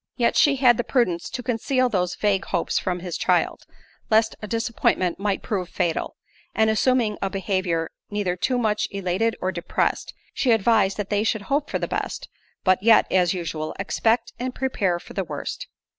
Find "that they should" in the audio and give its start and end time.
10.97-11.43